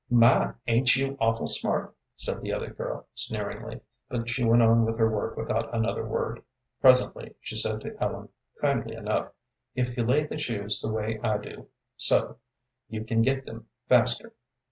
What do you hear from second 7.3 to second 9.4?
she said to Ellen, kindly enough: